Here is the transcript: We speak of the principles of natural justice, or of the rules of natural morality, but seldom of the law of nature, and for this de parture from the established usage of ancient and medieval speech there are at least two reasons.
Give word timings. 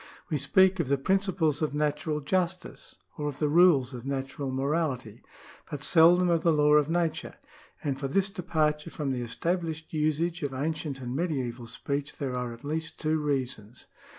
We 0.31 0.39
speak 0.39 0.79
of 0.79 0.87
the 0.87 0.97
principles 0.97 1.61
of 1.61 1.75
natural 1.75 2.21
justice, 2.21 2.95
or 3.19 3.27
of 3.27 3.37
the 3.37 3.47
rules 3.49 3.93
of 3.93 4.03
natural 4.03 4.49
morality, 4.49 5.21
but 5.69 5.83
seldom 5.83 6.27
of 6.27 6.41
the 6.41 6.51
law 6.51 6.73
of 6.73 6.89
nature, 6.89 7.35
and 7.83 7.99
for 7.99 8.07
this 8.07 8.31
de 8.31 8.41
parture 8.41 8.91
from 8.91 9.11
the 9.11 9.21
established 9.21 9.93
usage 9.93 10.41
of 10.41 10.55
ancient 10.55 11.01
and 11.01 11.15
medieval 11.15 11.67
speech 11.67 12.17
there 12.17 12.35
are 12.35 12.51
at 12.51 12.63
least 12.63 12.99
two 12.99 13.19
reasons. 13.19 13.89